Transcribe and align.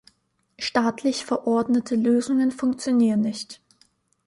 Staatlich 0.57 1.25
verordnete 1.25 1.93
Lösungen 1.95 2.49
funktionieren 2.51 3.21
nicht. 3.21 3.61